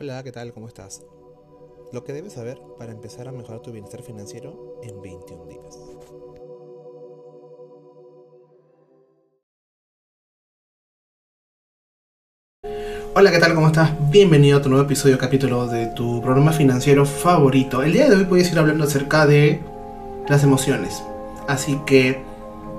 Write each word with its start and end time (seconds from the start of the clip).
Hola, 0.00 0.22
¿qué 0.22 0.30
tal? 0.30 0.52
¿Cómo 0.52 0.68
estás? 0.68 1.02
Lo 1.92 2.04
que 2.04 2.12
debes 2.12 2.34
saber 2.34 2.60
para 2.78 2.92
empezar 2.92 3.26
a 3.26 3.32
mejorar 3.32 3.62
tu 3.62 3.72
bienestar 3.72 4.00
financiero 4.00 4.78
en 4.80 5.02
21 5.02 5.46
días. 5.46 5.76
Hola, 13.12 13.32
¿qué 13.32 13.38
tal? 13.40 13.56
¿Cómo 13.56 13.66
estás? 13.66 13.90
Bienvenido 14.08 14.58
a 14.58 14.62
tu 14.62 14.68
nuevo 14.68 14.84
episodio, 14.84 15.18
capítulo 15.18 15.66
de 15.66 15.88
tu 15.88 16.22
programa 16.22 16.52
financiero 16.52 17.04
favorito. 17.04 17.82
El 17.82 17.92
día 17.92 18.08
de 18.08 18.14
hoy 18.14 18.22
voy 18.22 18.42
a 18.42 18.48
ir 18.48 18.56
hablando 18.56 18.84
acerca 18.84 19.26
de 19.26 19.60
las 20.28 20.44
emociones. 20.44 21.02
Así 21.48 21.76
que, 21.86 22.22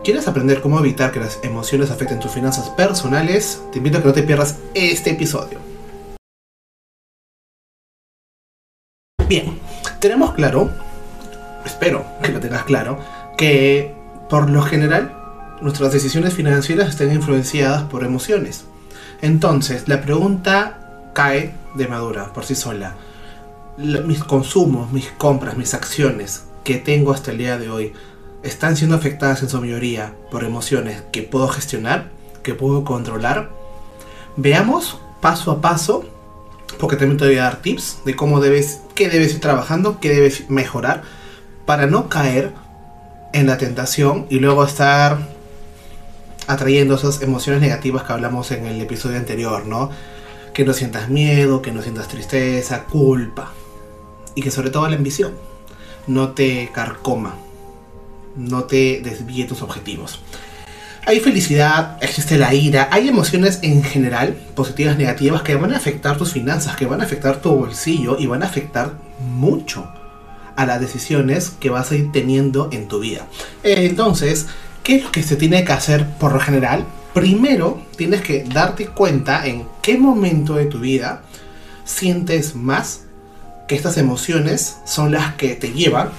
¿quieres 0.05 0.29
aprender 0.29 0.61
cómo 0.61 0.79
evitar 0.79 1.11
que 1.11 1.19
las 1.19 1.43
emociones 1.43 1.91
afecten 1.91 2.21
tus 2.21 2.31
finanzas 2.31 2.69
personales? 2.69 3.61
Te 3.73 3.79
invito 3.79 3.97
a 3.97 4.01
que 4.01 4.07
no 4.07 4.13
te 4.13 4.23
pierdas 4.23 4.59
este 4.73 5.09
episodio. 5.09 5.68
Bien, 9.29 9.59
tenemos 9.99 10.33
claro, 10.33 10.71
espero 11.63 12.03
que 12.23 12.31
lo 12.31 12.39
tengas 12.39 12.63
claro, 12.63 12.97
que 13.37 13.93
por 14.27 14.49
lo 14.49 14.63
general 14.63 15.13
nuestras 15.61 15.93
decisiones 15.93 16.33
financieras 16.33 16.89
están 16.89 17.13
influenciadas 17.13 17.83
por 17.83 18.03
emociones. 18.03 18.65
Entonces, 19.21 19.87
la 19.87 20.01
pregunta 20.01 21.11
cae 21.13 21.53
de 21.75 21.87
madura 21.87 22.33
por 22.33 22.43
sí 22.43 22.55
sola. 22.55 22.95
mis 23.77 24.23
consumos, 24.23 24.91
mis 24.91 25.09
compras, 25.11 25.55
mis 25.57 25.75
acciones 25.75 26.45
que 26.63 26.77
tengo 26.77 27.13
hasta 27.13 27.29
el 27.29 27.37
día 27.37 27.59
de 27.59 27.69
hoy 27.69 27.93
están 28.41 28.75
siendo 28.77 28.95
afectadas 28.95 29.43
en 29.43 29.49
su 29.49 29.61
mayoría 29.61 30.15
por 30.31 30.43
emociones 30.43 31.03
que 31.11 31.21
puedo 31.21 31.47
gestionar, 31.49 32.09
que 32.41 32.55
puedo 32.55 32.83
controlar. 32.83 33.51
Veamos 34.37 34.97
paso 35.21 35.51
a 35.51 35.61
paso 35.61 36.18
porque 36.77 36.95
también 36.95 37.17
te 37.17 37.25
voy 37.25 37.37
a 37.37 37.43
dar 37.43 37.61
tips 37.61 37.99
de 38.05 38.15
cómo 38.15 38.39
debes, 38.39 38.81
qué 38.95 39.09
debes 39.09 39.33
ir 39.33 39.39
trabajando, 39.39 39.99
qué 39.99 40.09
debes 40.09 40.49
mejorar 40.49 41.03
para 41.65 41.87
no 41.87 42.09
caer 42.09 42.51
en 43.33 43.47
la 43.47 43.57
tentación 43.57 44.25
y 44.29 44.39
luego 44.39 44.63
estar 44.63 45.19
atrayendo 46.47 46.95
esas 46.95 47.21
emociones 47.21 47.61
negativas 47.61 48.03
que 48.03 48.13
hablamos 48.13 48.51
en 48.51 48.65
el 48.65 48.81
episodio 48.81 49.17
anterior, 49.17 49.65
¿no? 49.65 49.89
Que 50.53 50.65
no 50.65 50.73
sientas 50.73 51.09
miedo, 51.09 51.61
que 51.61 51.71
no 51.71 51.81
sientas 51.81 52.07
tristeza, 52.07 52.85
culpa 52.85 53.51
y 54.35 54.41
que 54.41 54.51
sobre 54.51 54.69
todo 54.69 54.87
la 54.87 54.95
ambición 54.95 55.33
no 56.07 56.31
te 56.31 56.71
carcoma, 56.73 57.35
no 58.35 58.63
te 58.63 59.01
desvíe 59.03 59.45
tus 59.45 59.61
objetivos. 59.61 60.21
Hay 61.05 61.19
felicidad, 61.19 61.97
existe 62.01 62.37
la 62.37 62.53
ira, 62.53 62.89
hay 62.91 63.07
emociones 63.07 63.59
en 63.63 63.83
general, 63.83 64.35
positivas, 64.55 64.97
negativas, 64.97 65.41
que 65.41 65.55
van 65.55 65.73
a 65.73 65.77
afectar 65.77 66.17
tus 66.17 66.33
finanzas, 66.33 66.75
que 66.75 66.85
van 66.85 67.01
a 67.01 67.05
afectar 67.05 67.41
tu 67.41 67.49
bolsillo 67.51 68.17
y 68.19 68.27
van 68.27 68.43
a 68.43 68.47
afectar 68.47 68.93
mucho 69.19 69.91
a 70.55 70.65
las 70.65 70.81
decisiones 70.81 71.51
que 71.59 71.69
vas 71.69 71.91
a 71.91 71.95
ir 71.95 72.11
teniendo 72.11 72.69
en 72.71 72.87
tu 72.87 72.99
vida. 72.99 73.25
Entonces, 73.63 74.47
¿qué 74.83 74.97
es 74.97 75.03
lo 75.03 75.11
que 75.11 75.23
se 75.23 75.35
tiene 75.35 75.63
que 75.63 75.71
hacer 75.71 76.05
por 76.19 76.33
lo 76.33 76.39
general? 76.39 76.85
Primero, 77.13 77.81
tienes 77.95 78.21
que 78.21 78.43
darte 78.43 78.87
cuenta 78.87 79.45
en 79.47 79.65
qué 79.81 79.97
momento 79.97 80.55
de 80.55 80.65
tu 80.65 80.79
vida 80.79 81.23
sientes 81.85 82.55
más 82.55 83.05
que 83.67 83.75
estas 83.75 83.97
emociones 83.97 84.77
son 84.85 85.11
las 85.11 85.35
que 85.35 85.55
te 85.55 85.71
llevan 85.71 86.09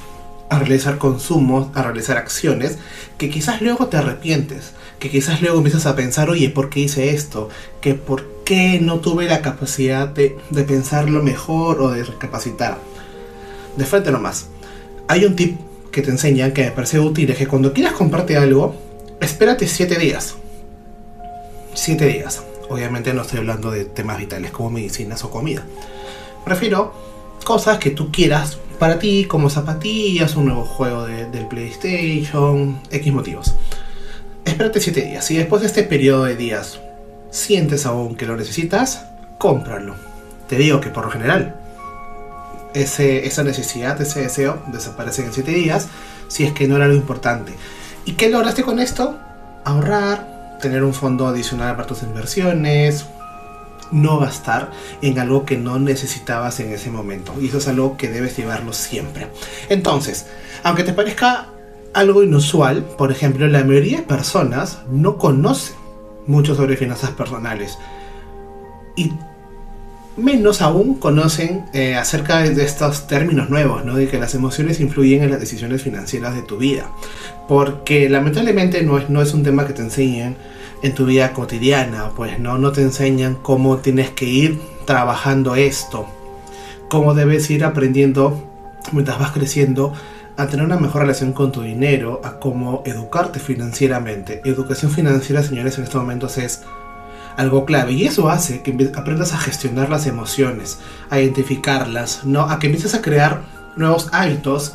a 0.50 0.58
realizar 0.58 0.98
consumos, 0.98 1.68
a 1.74 1.82
realizar 1.82 2.18
acciones 2.18 2.76
que 3.16 3.30
quizás 3.30 3.62
luego 3.62 3.86
te 3.86 3.96
arrepientes, 3.96 4.72
que 4.98 5.08
quizás 5.08 5.40
luego 5.40 5.58
empiezas 5.58 5.86
a 5.86 5.96
pensar, 5.96 6.28
oye, 6.28 6.50
¿por 6.50 6.68
qué 6.68 6.80
hice 6.80 7.14
esto? 7.14 7.48
Que 7.80 7.94
por 7.94 8.26
qué 8.44 8.80
no 8.82 8.98
tuve 8.98 9.26
la 9.26 9.42
capacidad 9.42 10.08
de, 10.08 10.36
de 10.50 10.64
pensarlo 10.64 11.22
mejor 11.22 11.80
o 11.80 11.90
de 11.90 12.02
recapacitar. 12.02 12.78
De 13.76 13.86
frente 13.86 14.10
nomás. 14.10 14.48
Hay 15.06 15.24
un 15.24 15.36
tip 15.36 15.58
que 15.92 16.02
te 16.02 16.10
enseñan 16.10 16.52
que 16.52 16.64
me 16.64 16.70
parece 16.72 16.98
útil, 16.98 17.30
es 17.30 17.38
que 17.38 17.46
cuando 17.46 17.72
quieras 17.72 17.94
comprarte 17.94 18.36
algo, 18.36 18.74
espérate 19.20 19.68
7 19.68 19.98
días. 19.98 20.34
7 21.74 22.06
días. 22.06 22.42
Obviamente 22.68 23.14
no 23.14 23.22
estoy 23.22 23.38
hablando 23.38 23.70
de 23.70 23.84
temas 23.84 24.18
vitales 24.18 24.50
como 24.50 24.70
medicinas 24.70 25.24
o 25.24 25.30
comida. 25.30 25.64
Prefiero 26.44 27.09
cosas 27.44 27.78
que 27.78 27.90
tú 27.90 28.10
quieras 28.10 28.58
para 28.78 28.98
ti, 28.98 29.26
como 29.26 29.50
zapatillas, 29.50 30.36
un 30.36 30.46
nuevo 30.46 30.64
juego 30.64 31.04
del 31.04 31.46
PlayStation, 31.46 32.80
X 32.90 33.12
motivos. 33.12 33.54
Espérate 34.44 34.80
7 34.80 35.02
días. 35.02 35.30
y 35.30 35.36
después 35.36 35.60
de 35.60 35.68
este 35.68 35.82
periodo 35.82 36.24
de 36.24 36.36
días 36.36 36.80
sientes 37.30 37.84
aún 37.86 38.16
que 38.16 38.26
lo 38.26 38.36
necesitas, 38.36 39.04
cómpralo. 39.38 39.94
Te 40.48 40.56
digo 40.56 40.80
que 40.80 40.88
por 40.88 41.04
lo 41.04 41.10
general, 41.10 41.56
ese, 42.74 43.26
esa 43.26 43.42
necesidad, 43.42 44.00
ese 44.00 44.22
deseo 44.22 44.62
desaparece 44.72 45.24
en 45.24 45.32
7 45.32 45.50
días 45.50 45.88
si 46.28 46.44
es 46.44 46.52
que 46.52 46.66
no 46.66 46.76
era 46.76 46.88
lo 46.88 46.94
importante. 46.94 47.52
¿Y 48.06 48.12
qué 48.12 48.30
lograste 48.30 48.62
con 48.62 48.78
esto? 48.78 49.18
Ahorrar, 49.64 50.58
tener 50.60 50.84
un 50.84 50.94
fondo 50.94 51.26
adicional 51.26 51.76
para 51.76 51.86
tus 51.86 52.02
inversiones, 52.02 53.04
no 53.92 54.18
gastar 54.18 54.70
en 55.02 55.18
algo 55.18 55.44
que 55.44 55.56
no 55.56 55.78
necesitabas 55.78 56.60
en 56.60 56.72
ese 56.72 56.90
momento. 56.90 57.34
Y 57.40 57.48
eso 57.48 57.58
es 57.58 57.68
algo 57.68 57.96
que 57.96 58.08
debes 58.08 58.36
llevarlo 58.36 58.72
siempre. 58.72 59.28
Entonces, 59.68 60.26
aunque 60.62 60.84
te 60.84 60.92
parezca 60.92 61.48
algo 61.92 62.22
inusual, 62.22 62.84
por 62.84 63.10
ejemplo, 63.10 63.46
la 63.48 63.64
mayoría 63.64 63.98
de 63.98 64.04
personas 64.04 64.80
no 64.90 65.18
conoce 65.18 65.74
mucho 66.26 66.54
sobre 66.54 66.76
finanzas 66.76 67.10
personales. 67.10 67.78
Y 68.96 69.12
menos 70.16 70.60
aún 70.60 70.94
conocen 70.94 71.64
eh, 71.72 71.96
acerca 71.96 72.40
de 72.40 72.64
estos 72.64 73.06
términos 73.06 73.50
nuevos, 73.50 73.84
¿no? 73.84 73.96
De 73.96 74.08
que 74.08 74.18
las 74.18 74.34
emociones 74.34 74.80
influyen 74.80 75.22
en 75.22 75.30
las 75.30 75.40
decisiones 75.40 75.82
financieras 75.82 76.34
de 76.34 76.42
tu 76.42 76.58
vida. 76.58 76.90
Porque 77.48 78.08
lamentablemente 78.08 78.82
no 78.82 78.98
es, 78.98 79.10
no 79.10 79.22
es 79.22 79.34
un 79.34 79.42
tema 79.42 79.66
que 79.66 79.72
te 79.72 79.82
enseñen 79.82 80.36
en 80.82 80.94
tu 80.94 81.06
vida 81.06 81.32
cotidiana, 81.32 82.10
pues 82.16 82.38
no, 82.38 82.58
no 82.58 82.72
te 82.72 82.82
enseñan 82.82 83.34
cómo 83.34 83.78
tienes 83.78 84.10
que 84.10 84.24
ir 84.24 84.60
trabajando 84.86 85.54
esto, 85.54 86.06
cómo 86.88 87.14
debes 87.14 87.50
ir 87.50 87.64
aprendiendo 87.64 88.42
mientras 88.92 89.18
vas 89.18 89.32
creciendo 89.32 89.92
a 90.36 90.46
tener 90.46 90.64
una 90.64 90.78
mejor 90.78 91.02
relación 91.02 91.32
con 91.32 91.52
tu 91.52 91.62
dinero, 91.62 92.20
a 92.24 92.38
cómo 92.38 92.82
educarte 92.86 93.40
financieramente. 93.40 94.40
Educación 94.44 94.90
financiera, 94.90 95.42
señores, 95.42 95.76
en 95.76 95.84
estos 95.84 96.00
momentos 96.00 96.38
es 96.38 96.62
algo 97.36 97.64
clave 97.64 97.92
y 97.92 98.06
eso 98.06 98.28
hace 98.30 98.62
que 98.62 98.90
aprendas 98.96 99.32
a 99.34 99.38
gestionar 99.38 99.90
las 99.90 100.06
emociones, 100.06 100.78
a 101.10 101.20
identificarlas, 101.20 102.24
¿no? 102.24 102.42
A 102.42 102.58
que 102.58 102.66
empieces 102.66 102.94
a 102.94 103.02
crear 103.02 103.42
nuevos 103.76 104.08
hábitos 104.12 104.74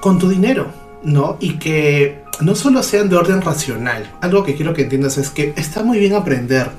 con 0.00 0.18
tu 0.18 0.28
dinero, 0.28 0.68
¿no? 1.02 1.36
Y 1.40 1.58
que 1.58 2.22
no 2.40 2.54
solo 2.54 2.82
sean 2.82 3.08
de 3.08 3.16
orden 3.16 3.42
racional. 3.42 4.10
Algo 4.20 4.44
que 4.44 4.54
quiero 4.54 4.74
que 4.74 4.82
entiendas 4.82 5.18
es 5.18 5.30
que 5.30 5.52
está 5.56 5.82
muy 5.82 5.98
bien 5.98 6.14
aprender 6.14 6.70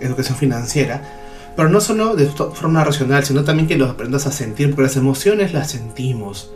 educación 0.00 0.36
financiera, 0.36 1.02
pero 1.56 1.68
no 1.68 1.80
solo 1.80 2.16
de 2.16 2.26
forma 2.26 2.84
racional, 2.84 3.24
sino 3.24 3.44
también 3.44 3.66
que 3.66 3.78
lo 3.78 3.86
aprendas 3.86 4.26
a 4.26 4.32
sentir, 4.32 4.68
porque 4.68 4.82
las 4.82 4.96
emociones 4.96 5.52
las 5.52 5.70
sentimos. 5.70 6.50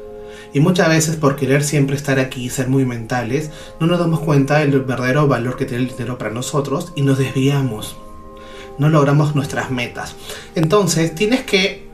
Y 0.52 0.60
muchas 0.60 0.88
veces 0.88 1.16
por 1.16 1.36
querer 1.36 1.62
siempre 1.62 1.96
estar 1.96 2.18
aquí 2.18 2.44
y 2.44 2.50
ser 2.50 2.68
muy 2.68 2.84
mentales, 2.84 3.50
no 3.78 3.86
nos 3.86 3.98
damos 3.98 4.20
cuenta 4.20 4.58
del 4.58 4.80
verdadero 4.80 5.26
valor 5.28 5.56
que 5.56 5.64
tiene 5.64 5.84
el 5.84 5.90
dinero 5.90 6.18
para 6.18 6.32
nosotros 6.32 6.92
y 6.96 7.02
nos 7.02 7.18
desviamos. 7.18 7.96
No 8.78 8.88
logramos 8.88 9.34
nuestras 9.34 9.70
metas. 9.70 10.16
Entonces 10.54 11.14
tienes 11.14 11.42
que 11.42 11.88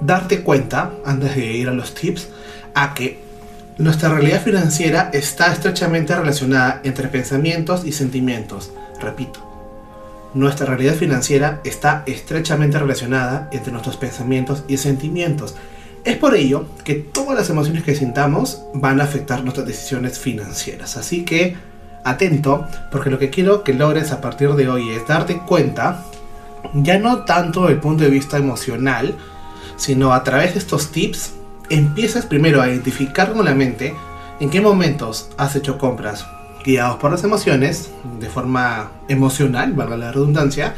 darte 0.00 0.42
cuenta, 0.42 0.92
antes 1.04 1.34
de 1.34 1.46
ir 1.46 1.68
a 1.68 1.72
los 1.72 1.94
tips, 1.94 2.28
a 2.74 2.92
que 2.92 3.25
nuestra 3.78 4.08
realidad 4.08 4.42
financiera 4.42 5.10
está 5.12 5.52
estrechamente 5.52 6.16
relacionada 6.16 6.80
entre 6.82 7.08
pensamientos 7.08 7.84
y 7.84 7.92
sentimientos. 7.92 8.72
Repito, 9.00 9.46
nuestra 10.32 10.66
realidad 10.66 10.94
financiera 10.94 11.60
está 11.64 12.02
estrechamente 12.06 12.78
relacionada 12.78 13.48
entre 13.52 13.72
nuestros 13.72 13.98
pensamientos 13.98 14.64
y 14.66 14.78
sentimientos. 14.78 15.56
Es 16.04 16.16
por 16.16 16.34
ello 16.34 16.66
que 16.84 16.94
todas 16.94 17.36
las 17.36 17.50
emociones 17.50 17.84
que 17.84 17.94
sintamos 17.94 18.62
van 18.72 19.00
a 19.00 19.04
afectar 19.04 19.42
nuestras 19.42 19.66
decisiones 19.66 20.18
financieras. 20.18 20.96
Así 20.96 21.24
que 21.24 21.56
atento, 22.02 22.66
porque 22.90 23.10
lo 23.10 23.18
que 23.18 23.28
quiero 23.28 23.62
que 23.62 23.74
logres 23.74 24.10
a 24.12 24.22
partir 24.22 24.54
de 24.54 24.68
hoy 24.68 24.90
es 24.90 25.06
darte 25.06 25.38
cuenta, 25.40 26.04
ya 26.74 26.98
no 26.98 27.24
tanto 27.24 27.62
desde 27.62 27.74
el 27.74 27.80
punto 27.80 28.04
de 28.04 28.10
vista 28.10 28.38
emocional, 28.38 29.14
sino 29.76 30.14
a 30.14 30.24
través 30.24 30.54
de 30.54 30.60
estos 30.60 30.92
tips, 30.92 31.32
empiezas 31.70 32.26
primero 32.26 32.62
a 32.62 32.68
identificar 32.68 33.32
con 33.32 33.44
la 33.44 33.54
mente 33.54 33.94
en 34.40 34.50
qué 34.50 34.60
momentos 34.60 35.30
has 35.36 35.56
hecho 35.56 35.78
compras 35.78 36.26
guiados 36.64 36.96
por 36.96 37.10
las 37.10 37.22
emociones, 37.24 37.90
de 38.18 38.28
forma 38.28 38.90
emocional, 39.08 39.72
valga 39.72 39.96
la 39.96 40.12
redundancia, 40.12 40.74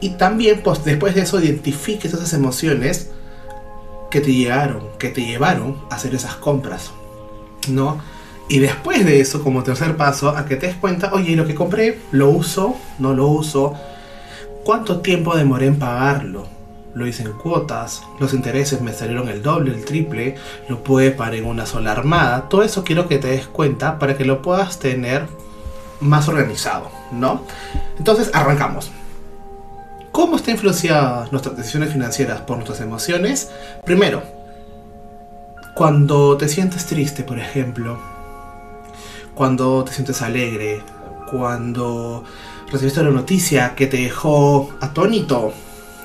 y 0.00 0.10
también 0.10 0.62
pues, 0.62 0.84
después 0.84 1.14
de 1.14 1.22
eso 1.22 1.38
identifiques 1.40 2.14
esas 2.14 2.32
emociones 2.32 3.10
que 4.10 4.20
te 4.20 4.32
llevaron, 4.32 4.82
que 4.98 5.10
te 5.10 5.20
llevaron 5.20 5.76
a 5.90 5.96
hacer 5.96 6.14
esas 6.14 6.34
compras, 6.36 6.90
¿no? 7.68 8.00
Y 8.48 8.58
después 8.58 9.04
de 9.04 9.20
eso, 9.20 9.44
como 9.44 9.62
tercer 9.62 9.96
paso, 9.96 10.30
a 10.30 10.46
que 10.46 10.56
te 10.56 10.66
des 10.66 10.76
cuenta, 10.76 11.12
oye, 11.12 11.36
lo 11.36 11.46
que 11.46 11.54
compré, 11.54 12.00
lo 12.10 12.30
uso, 12.30 12.74
no 12.98 13.14
lo 13.14 13.28
uso, 13.28 13.76
¿Cuánto 14.64 15.00
tiempo 15.00 15.34
demoré 15.36 15.66
en 15.66 15.78
pagarlo? 15.78 16.46
Lo 16.94 17.06
hice 17.06 17.22
en 17.22 17.32
cuotas, 17.32 18.02
los 18.18 18.34
intereses 18.34 18.80
me 18.80 18.92
salieron 18.92 19.28
el 19.28 19.42
doble, 19.42 19.72
el 19.72 19.84
triple, 19.84 20.34
lo 20.68 20.82
pude 20.82 21.12
pagar 21.12 21.36
en 21.36 21.46
una 21.46 21.66
sola 21.66 21.92
armada. 21.92 22.48
Todo 22.48 22.62
eso 22.62 22.82
quiero 22.82 23.06
que 23.06 23.18
te 23.18 23.28
des 23.28 23.46
cuenta 23.46 23.98
para 23.98 24.16
que 24.16 24.24
lo 24.24 24.42
puedas 24.42 24.78
tener 24.78 25.26
más 26.00 26.28
organizado, 26.28 26.90
¿no? 27.12 27.42
Entonces 27.98 28.30
arrancamos. 28.34 28.90
¿Cómo 30.12 30.36
está 30.36 30.50
influenciada 30.50 31.28
nuestras 31.30 31.56
decisiones 31.56 31.92
financieras 31.92 32.40
por 32.40 32.56
nuestras 32.56 32.80
emociones? 32.80 33.50
Primero, 33.84 34.22
cuando 35.74 36.36
te 36.36 36.48
sientes 36.48 36.86
triste, 36.86 37.22
por 37.22 37.38
ejemplo, 37.38 37.98
cuando 39.34 39.84
te 39.84 39.92
sientes 39.92 40.20
alegre, 40.20 40.82
cuando 41.30 42.24
recibiste 42.70 43.00
una 43.00 43.10
noticia 43.10 43.74
que 43.76 43.86
te 43.86 43.98
dejó 43.98 44.70
atónito, 44.80 45.52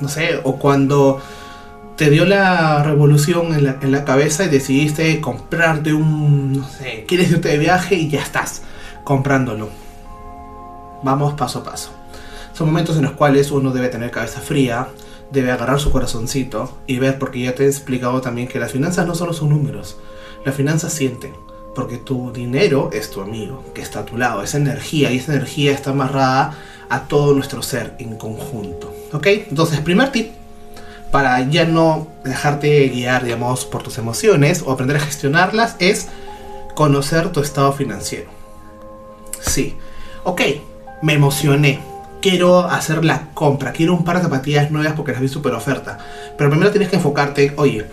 no 0.01 0.09
sé, 0.09 0.39
o 0.43 0.57
cuando 0.57 1.21
te 1.95 2.09
dio 2.09 2.25
la 2.25 2.83
revolución 2.83 3.53
en 3.53 3.63
la, 3.63 3.77
en 3.81 3.91
la, 3.91 4.03
cabeza 4.03 4.43
y 4.43 4.49
decidiste 4.49 5.21
comprarte 5.21 5.93
un, 5.93 6.53
no 6.53 6.67
sé, 6.67 7.05
quieres 7.07 7.31
irte 7.31 7.49
de 7.49 7.57
viaje 7.57 7.95
y 7.95 8.09
ya 8.09 8.21
estás 8.21 8.63
comprándolo. 9.03 9.69
Vamos 11.03 11.35
paso 11.35 11.59
a 11.59 11.63
paso. 11.63 11.91
Son 12.53 12.67
momentos 12.67 12.97
en 12.97 13.03
los 13.03 13.13
cuales 13.13 13.51
uno 13.51 13.71
debe 13.71 13.89
tener 13.89 14.11
cabeza 14.11 14.41
fría, 14.41 14.87
debe 15.31 15.51
agarrar 15.51 15.79
su 15.79 15.91
corazoncito 15.91 16.77
y 16.87 16.99
ver, 16.99 17.19
porque 17.19 17.41
ya 17.41 17.55
te 17.55 17.65
he 17.65 17.67
explicado 17.67 18.21
también 18.21 18.47
que 18.47 18.59
las 18.59 18.71
finanzas 18.71 19.05
no 19.05 19.15
solo 19.15 19.33
son 19.33 19.49
números, 19.49 19.97
las 20.45 20.55
finanzas 20.55 20.93
sienten, 20.93 21.33
porque 21.75 21.97
tu 21.97 22.31
dinero 22.31 22.89
es 22.93 23.11
tu 23.11 23.21
amigo, 23.21 23.63
que 23.73 23.81
está 23.81 23.99
a 23.99 24.05
tu 24.05 24.17
lado, 24.17 24.41
esa 24.41 24.57
energía, 24.57 25.11
y 25.11 25.17
esa 25.17 25.33
energía 25.33 25.71
está 25.71 25.91
amarrada 25.91 26.55
a 26.89 27.07
todo 27.07 27.33
nuestro 27.33 27.61
ser 27.61 27.95
en 27.99 28.15
conjunto. 28.15 28.93
¿Ok? 29.13 29.27
Entonces, 29.27 29.79
primer 29.79 30.11
tip, 30.11 30.31
para 31.11 31.39
ya 31.49 31.65
no 31.65 32.07
dejarte 32.23 32.89
guiar, 32.89 33.23
digamos, 33.23 33.65
por 33.65 33.83
tus 33.83 33.97
emociones 33.97 34.63
o 34.65 34.71
aprender 34.71 34.97
a 34.97 35.01
gestionarlas, 35.01 35.75
es 35.79 36.07
conocer 36.75 37.31
tu 37.31 37.39
estado 37.39 37.71
financiero. 37.71 38.29
Sí, 39.39 39.75
ok, 40.23 40.41
me 41.01 41.13
emocioné, 41.13 41.79
quiero 42.21 42.61
hacer 42.65 43.05
la 43.05 43.29
compra, 43.33 43.71
quiero 43.71 43.93
un 43.93 44.03
par 44.03 44.17
de 44.17 44.23
zapatillas 44.23 44.71
nuevas 44.71 44.93
porque 44.93 45.11
las 45.13 45.21
vi 45.21 45.27
super 45.27 45.53
oferta. 45.53 45.99
Pero 46.37 46.49
primero 46.49 46.71
tienes 46.71 46.89
que 46.89 46.97
enfocarte, 46.97 47.53
oye, 47.57 47.85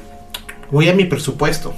voy 0.70 0.88
a 0.88 0.94
mi 0.94 1.04
presupuesto. 1.04 1.74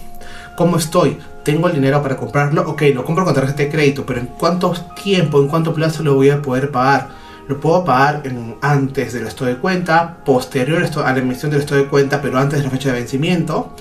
¿Cómo 0.57 0.77
estoy? 0.77 1.19
¿Tengo 1.45 1.69
el 1.69 1.75
dinero 1.75 2.03
para 2.03 2.17
comprarlo? 2.17 2.63
Ok, 2.69 2.83
lo 2.95 3.05
compro 3.05 3.25
con 3.25 3.35
tarjeta 3.35 3.65
de 3.65 3.69
crédito, 3.69 4.07
pero 4.07 4.21
¿en 4.21 4.27
cuánto 4.27 4.75
tiempo, 5.03 5.41
en 5.43 5.49
cuánto 5.49 5.75
plazo 5.75 6.03
lo 6.03 6.15
voy 6.15 6.31
a 6.31 6.41
poder 6.41 6.71
pagar? 6.71 7.11
Lo 7.47 7.61
puedo 7.61 7.85
pagar 7.85 8.23
antes 8.63 9.13
del 9.13 9.27
estado 9.27 9.51
de 9.51 9.59
cuenta, 9.59 10.25
posterior 10.25 10.83
a 10.83 11.13
la 11.13 11.19
emisión 11.19 11.51
del 11.51 11.61
estado 11.61 11.83
de 11.83 11.89
cuenta, 11.89 12.23
pero 12.23 12.39
antes 12.39 12.61
de 12.61 12.65
la 12.65 12.71
fecha 12.71 12.91
de 12.91 13.01
vencimiento. 13.01 13.75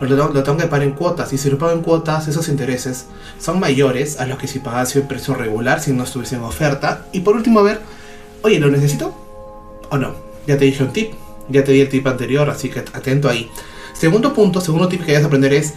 Lo, 0.00 0.32
lo, 0.32 0.42
tengo 0.42 0.56
que 0.56 0.66
pagar 0.66 0.86
en 0.86 0.92
cuotas. 0.92 1.30
Y 1.34 1.36
si 1.36 1.50
lo 1.50 1.58
pago 1.58 1.72
en 1.72 1.82
cuotas, 1.82 2.26
esos 2.26 2.48
intereses 2.48 3.04
son 3.38 3.60
mayores 3.60 4.18
a 4.18 4.24
los 4.24 4.38
que 4.38 4.48
si 4.48 4.58
pagase 4.58 5.00
un 5.00 5.06
precio 5.06 5.34
regular, 5.34 5.80
si 5.80 5.92
no 5.92 6.04
estuviese 6.04 6.36
en 6.36 6.42
oferta. 6.42 7.04
Y 7.12 7.20
por 7.20 7.36
último, 7.36 7.60
a 7.60 7.64
ver, 7.64 7.80
oye, 8.40 8.58
¿lo 8.58 8.70
necesito? 8.70 9.14
¿O 9.90 9.98
no? 9.98 10.14
Ya 10.46 10.56
te 10.56 10.64
dije 10.64 10.82
un 10.82 10.94
tip, 10.94 11.12
ya 11.50 11.62
te 11.64 11.72
di 11.72 11.82
el 11.82 11.90
tip 11.90 12.06
anterior, 12.06 12.48
así 12.48 12.70
que 12.70 12.78
atento 12.78 13.28
ahí. 13.28 13.50
Segundo 13.92 14.32
punto, 14.32 14.62
segundo 14.62 14.88
tip 14.88 15.02
que 15.02 15.12
debes 15.12 15.26
aprender 15.26 15.52
es 15.52 15.74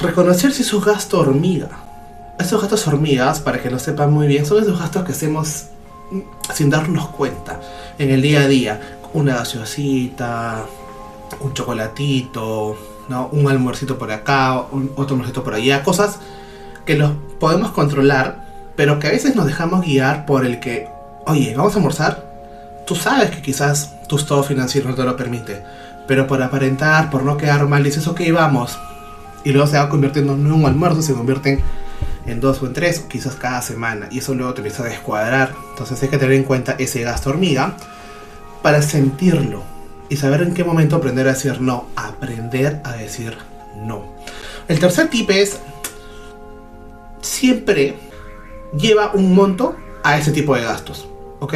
reconocer 0.00 0.52
si 0.52 0.62
es 0.62 0.72
un 0.72 0.82
gasto 0.82 1.20
hormiga. 1.20 1.68
Esos 2.38 2.60
gastos 2.60 2.86
hormigas, 2.86 3.40
para 3.40 3.60
que 3.60 3.70
lo 3.70 3.78
sepan 3.78 4.12
muy 4.12 4.26
bien, 4.26 4.46
son 4.46 4.62
esos 4.62 4.78
gastos 4.78 5.04
que 5.04 5.12
hacemos 5.12 5.66
sin 6.54 6.70
darnos 6.70 7.08
cuenta 7.08 7.60
en 7.98 8.10
el 8.10 8.22
día 8.22 8.42
a 8.42 8.48
día. 8.48 8.80
Una 9.12 9.36
gaseosita, 9.36 10.64
un 11.40 11.52
chocolatito, 11.54 12.76
¿no? 13.08 13.28
un 13.32 13.48
almuercito 13.48 13.98
por 13.98 14.12
acá, 14.12 14.66
un, 14.70 14.92
otro 14.96 15.14
almuercito 15.14 15.42
por 15.42 15.54
allá, 15.54 15.82
cosas 15.82 16.18
que 16.84 16.96
los 16.96 17.12
podemos 17.40 17.72
controlar, 17.72 18.44
pero 18.76 18.98
que 18.98 19.08
a 19.08 19.10
veces 19.10 19.34
nos 19.34 19.46
dejamos 19.46 19.84
guiar 19.84 20.26
por 20.26 20.46
el 20.46 20.60
que 20.60 20.88
oye, 21.28 21.54
vamos 21.56 21.74
a 21.74 21.76
almorzar. 21.76 22.24
Tú 22.86 22.94
sabes 22.94 23.30
que 23.30 23.42
quizás 23.42 23.94
tu 24.08 24.16
estado 24.16 24.42
financiero 24.42 24.88
no 24.88 24.94
te 24.94 25.04
lo 25.04 25.16
permite, 25.16 25.62
pero 26.06 26.26
por 26.26 26.42
aparentar, 26.42 27.10
por 27.10 27.22
no 27.22 27.36
quedar 27.36 27.66
mal, 27.68 27.84
dices, 27.84 28.06
ok, 28.06 28.20
vamos. 28.32 28.78
Y 29.48 29.52
luego 29.52 29.66
se 29.66 29.78
va 29.78 29.88
convirtiendo 29.88 30.34
en 30.34 30.52
un 30.52 30.66
almuerzo, 30.66 31.00
se 31.00 31.14
convierten 31.14 31.62
en 32.26 32.38
dos 32.38 32.62
o 32.62 32.66
en 32.66 32.74
tres, 32.74 33.00
quizás 33.08 33.34
cada 33.34 33.62
semana. 33.62 34.06
Y 34.10 34.18
eso 34.18 34.34
luego 34.34 34.52
te 34.52 34.60
empieza 34.60 34.82
a 34.82 34.86
descuadrar. 34.86 35.54
Entonces 35.70 36.02
hay 36.02 36.10
que 36.10 36.18
tener 36.18 36.34
en 36.34 36.42
cuenta 36.42 36.76
ese 36.78 37.00
gasto 37.00 37.30
hormiga 37.30 37.74
para 38.60 38.82
sentirlo 38.82 39.62
y 40.10 40.16
saber 40.16 40.42
en 40.42 40.52
qué 40.52 40.64
momento 40.64 40.96
aprender 40.96 41.26
a 41.26 41.32
decir 41.32 41.62
no. 41.62 41.86
Aprender 41.96 42.82
a 42.84 42.92
decir 42.92 43.38
no. 43.86 44.04
El 44.68 44.78
tercer 44.80 45.08
tip 45.08 45.30
es 45.30 45.58
siempre 47.22 47.96
lleva 48.78 49.12
un 49.14 49.34
monto 49.34 49.76
a 50.04 50.18
ese 50.18 50.30
tipo 50.30 50.54
de 50.56 50.64
gastos. 50.64 51.08
¿ok? 51.40 51.54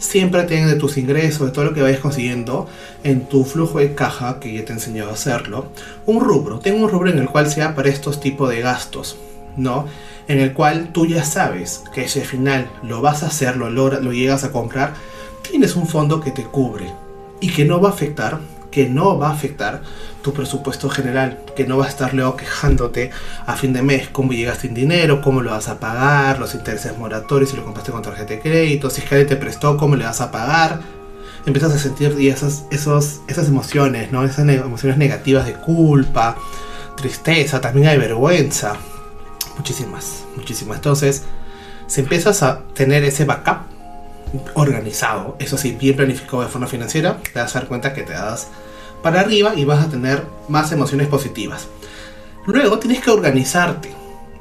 Siempre 0.00 0.44
ten 0.44 0.66
de 0.66 0.76
tus 0.76 0.96
ingresos, 0.96 1.46
de 1.46 1.52
todo 1.52 1.66
lo 1.66 1.74
que 1.74 1.82
vayas 1.82 2.00
consiguiendo 2.00 2.66
en 3.04 3.26
tu 3.28 3.44
flujo 3.44 3.78
de 3.78 3.94
caja, 3.94 4.40
que 4.40 4.52
ya 4.52 4.64
te 4.64 4.72
he 4.72 4.74
enseñado 4.74 5.10
a 5.10 5.12
hacerlo, 5.12 5.66
un 6.06 6.20
rubro. 6.20 6.58
Tengo 6.58 6.82
un 6.82 6.90
rubro 6.90 7.10
en 7.10 7.18
el 7.18 7.28
cual 7.28 7.50
sea 7.50 7.74
para 7.74 7.90
estos 7.90 8.18
tipos 8.18 8.48
de 8.48 8.62
gastos, 8.62 9.18
¿no? 9.58 9.84
En 10.26 10.40
el 10.40 10.54
cual 10.54 10.88
tú 10.92 11.06
ya 11.06 11.22
sabes 11.22 11.84
que 11.92 12.08
si 12.08 12.20
al 12.20 12.26
final 12.26 12.70
lo 12.82 13.02
vas 13.02 13.22
a 13.22 13.26
hacer, 13.26 13.58
lo, 13.58 13.68
lo 13.68 14.12
llegas 14.12 14.42
a 14.42 14.52
comprar, 14.52 14.94
tienes 15.48 15.76
un 15.76 15.86
fondo 15.86 16.20
que 16.20 16.30
te 16.30 16.44
cubre 16.44 16.90
y 17.40 17.50
que 17.50 17.66
no 17.66 17.78
va 17.78 17.90
a 17.90 17.92
afectar 17.92 18.40
que 18.70 18.88
no 18.88 19.18
va 19.18 19.28
a 19.28 19.32
afectar 19.32 19.82
tu 20.22 20.32
presupuesto 20.32 20.88
general, 20.90 21.38
que 21.56 21.66
no 21.66 21.78
va 21.78 21.86
a 21.86 21.88
estar 21.88 22.14
luego 22.14 22.36
quejándote 22.36 23.10
a 23.46 23.56
fin 23.56 23.72
de 23.72 23.82
mes 23.82 24.08
cómo 24.08 24.32
llegaste 24.32 24.68
sin 24.68 24.74
dinero, 24.74 25.20
cómo 25.22 25.40
lo 25.40 25.50
vas 25.50 25.68
a 25.68 25.80
pagar, 25.80 26.38
los 26.38 26.54
intereses 26.54 26.96
moratorios 26.96 27.50
si 27.50 27.56
lo 27.56 27.64
compraste 27.64 27.92
con 27.92 28.02
tarjeta 28.02 28.34
de 28.34 28.40
crédito, 28.40 28.90
si 28.90 29.00
es 29.00 29.08
que 29.08 29.14
alguien 29.14 29.28
te 29.28 29.36
prestó, 29.36 29.76
cómo 29.76 29.96
le 29.96 30.04
vas 30.04 30.20
a 30.20 30.30
pagar. 30.30 30.80
Empiezas 31.46 31.72
a 31.72 31.78
sentir 31.78 32.14
esas, 32.20 32.64
esos, 32.70 33.20
esas 33.26 33.48
emociones, 33.48 34.12
¿no? 34.12 34.24
Esas 34.24 34.46
emociones 34.46 34.98
negativas 34.98 35.46
de 35.46 35.54
culpa, 35.54 36.36
tristeza, 36.96 37.60
también 37.62 37.88
hay 37.88 37.96
vergüenza. 37.96 38.74
Muchísimas, 39.56 40.24
muchísimas. 40.36 40.76
Entonces, 40.76 41.24
si 41.86 42.02
empiezas 42.02 42.42
a 42.42 42.60
tener 42.74 43.04
ese 43.04 43.24
backup 43.24 43.79
organizado, 44.54 45.36
eso 45.38 45.56
sí, 45.56 45.76
bien 45.78 45.96
planificado 45.96 46.42
de 46.42 46.48
forma 46.48 46.66
financiera, 46.66 47.18
te 47.32 47.40
vas 47.40 47.54
a 47.54 47.60
dar 47.60 47.68
cuenta 47.68 47.92
que 47.92 48.02
te 48.02 48.12
das 48.12 48.48
para 49.02 49.20
arriba 49.20 49.54
y 49.54 49.64
vas 49.64 49.84
a 49.84 49.90
tener 49.90 50.24
más 50.48 50.72
emociones 50.72 51.08
positivas. 51.08 51.68
Luego 52.46 52.78
tienes 52.78 53.02
que 53.02 53.10
organizarte 53.10 53.90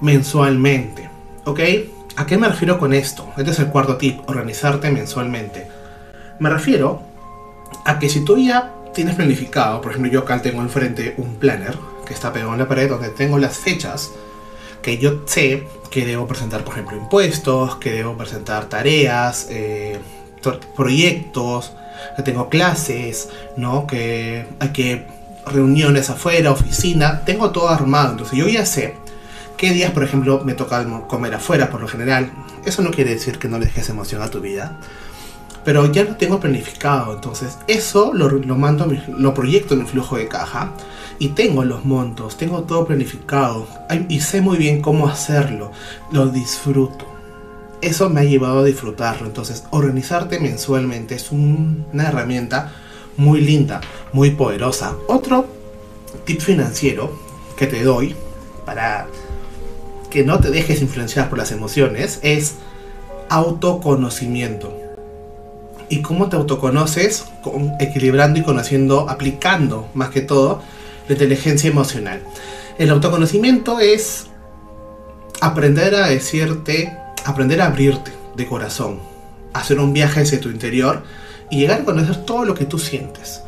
mensualmente, 0.02 1.10
¿ok? 1.46 1.60
¿A 2.16 2.26
qué 2.26 2.38
me 2.38 2.48
refiero 2.48 2.80
con 2.80 2.94
esto? 2.94 3.28
Este 3.38 3.52
es 3.52 3.60
el 3.60 3.68
cuarto 3.68 3.98
tip, 3.98 4.20
organizarte 4.28 4.92
mensualmente. 4.92 5.68
Me 6.40 6.50
refiero 6.50 7.02
a 7.86 8.00
que 8.00 8.10
si 8.10 8.26
tú 8.26 8.38
ya 8.38 8.74
tienes 8.94 9.16
planificado, 9.16 9.82
por 9.82 9.92
ejemplo 9.92 10.12
yo 10.12 10.22
acá 10.22 10.42
tengo 10.42 10.62
enfrente 10.62 11.16
un 11.18 11.36
planner 11.36 11.78
que 12.06 12.14
está 12.14 12.34
pegado 12.34 12.54
en 12.54 12.60
la 12.60 12.68
pared 12.68 12.90
donde 12.90 13.10
tengo 13.10 13.38
las 13.38 13.58
fechas 13.58 14.12
que 14.90 14.98
yo 14.98 15.22
sé 15.26 15.68
que 15.92 16.04
debo 16.04 16.26
presentar, 16.26 16.64
por 16.64 16.74
ejemplo, 16.74 16.98
impuestos, 16.98 17.76
que 17.76 17.92
debo 17.92 18.18
presentar 18.18 18.66
tareas, 18.70 19.48
eh, 19.52 20.00
proyectos, 20.76 21.74
que 22.16 22.24
tengo 22.24 22.50
clases, 22.50 23.30
¿no? 23.56 23.86
Que 23.86 24.48
hay 24.60 24.70
que 24.70 25.06
reuniones 25.46 26.10
afuera, 26.10 26.52
oficina, 26.52 27.24
tengo 27.24 27.52
todo 27.52 27.70
armado, 27.70 28.12
entonces 28.12 28.38
yo 28.38 28.48
ya 28.48 28.66
sé 28.66 28.96
qué 29.58 29.74
días, 29.74 29.92
por 29.92 30.04
ejemplo, 30.04 30.42
me 30.44 30.54
toca 30.54 30.84
comer 31.08 31.36
afuera 31.36 31.70
por 31.70 31.82
lo 31.82 31.88
general. 31.88 32.32
Eso 32.66 32.82
no 32.82 32.90
quiere 32.90 33.12
decir 33.12 33.38
que 33.38 33.48
no 33.48 33.60
le 33.60 33.66
dejes 33.66 33.90
emoción 33.90 34.24
a 34.24 34.32
tu 34.32 34.42
vida, 34.42 34.78
pero 35.66 35.92
ya 35.92 36.04
lo 36.04 36.16
tengo 36.16 36.40
planificado, 36.40 37.14
entonces 37.14 37.60
eso 37.68 38.12
lo, 38.14 38.30
lo 38.30 38.56
mando, 38.56 38.88
lo 39.08 39.34
proyecto 39.36 39.76
en 39.76 39.82
el 39.82 39.88
flujo 39.88 40.18
de 40.18 40.28
caja 40.28 40.72
y 41.20 41.30
tengo 41.30 41.66
los 41.66 41.84
montos, 41.86 42.38
tengo 42.38 42.64
todo 42.64 42.86
planificado 42.86 43.68
y 44.08 44.22
sé 44.22 44.42
muy 44.42 44.58
bien 44.58 44.82
cómo 44.82 45.08
hacerlo, 45.08 45.72
lo 46.12 46.28
disfruto. 46.28 47.06
Eso 47.82 48.10
me 48.10 48.22
ha 48.22 48.24
llevado 48.24 48.60
a 48.60 48.64
disfrutarlo, 48.64 49.28
entonces 49.28 49.66
organizarte 49.70 50.40
mensualmente 50.40 51.16
es 51.16 51.32
una 51.32 52.08
herramienta 52.08 52.74
muy 53.18 53.42
linda, 53.42 53.82
muy 54.14 54.32
poderosa. 54.32 54.96
Otro 55.08 55.46
tip 56.26 56.40
financiero 56.40 57.12
que 57.58 57.68
te 57.68 57.84
doy 57.84 58.16
para 58.66 59.08
que 60.10 60.24
no 60.24 60.40
te 60.40 60.50
dejes 60.50 60.82
influenciar 60.82 61.30
por 61.30 61.38
las 61.38 61.52
emociones 61.52 62.20
es 62.24 62.56
autoconocimiento. 63.30 64.74
¿Y 65.90 66.02
cómo 66.02 66.30
te 66.30 66.36
autoconoces? 66.36 67.26
equilibrando 67.80 68.40
y 68.40 68.44
conociendo, 68.44 69.10
aplicando 69.10 69.88
más 69.94 70.10
que 70.10 70.22
todo 70.22 70.62
la 71.10 71.14
inteligencia 71.14 71.70
emocional. 71.70 72.22
El 72.78 72.92
autoconocimiento 72.92 73.80
es 73.80 74.28
aprender 75.42 75.96
a 75.96 76.08
decirte, 76.08 76.96
aprender 77.26 77.62
a 77.62 77.66
abrirte 77.66 78.12
de 78.36 78.46
corazón, 78.46 79.00
hacer 79.54 79.80
un 79.80 79.92
viaje 79.92 80.22
hacia 80.22 80.40
tu 80.40 80.50
interior 80.50 81.04
y 81.50 81.58
llegar 81.58 81.82
a 81.82 81.86
conocer 81.86 82.26
todo 82.26 82.46
lo 82.46 82.54
que 82.54 82.66
tú 82.66 82.78
sientes, 82.78 83.42